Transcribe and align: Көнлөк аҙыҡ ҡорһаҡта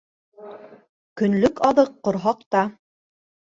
Көнлөк 1.21 1.63
аҙыҡ 1.69 1.93
ҡорһаҡта 2.09 2.65